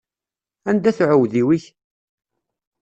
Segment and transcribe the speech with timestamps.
[0.69, 1.65] Anda-t uɛewdiw-ik?